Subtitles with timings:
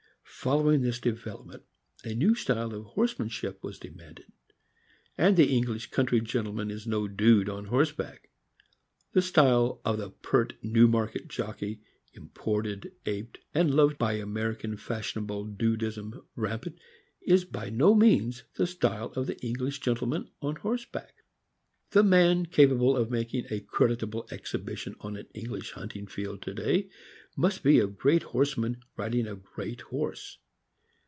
[0.43, 1.61] Following this development,
[2.03, 4.31] a new style of horsemanship was de manded;
[5.15, 8.27] and the English country gentleman is no dude on horseback.
[9.13, 11.81] The style of the pert Newmarket jockey,
[12.13, 16.79] imported, aped, and loved by American fashionable dudism rampant,
[17.21, 21.17] is by no means the style of the English gentle man on horseback.
[21.91, 26.89] The man capable of making a creditable exhibition on an English hunting field to day
[27.35, 30.37] must be a great horseman, riding a great horse.